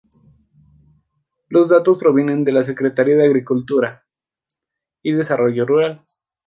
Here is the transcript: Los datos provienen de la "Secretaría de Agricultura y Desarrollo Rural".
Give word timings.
Los 1.47 1.69
datos 1.69 1.99
provienen 1.99 2.43
de 2.43 2.51
la 2.51 2.63
"Secretaría 2.63 3.17
de 3.17 3.25
Agricultura 3.27 4.03
y 5.03 5.11
Desarrollo 5.13 5.63
Rural". 5.63 6.01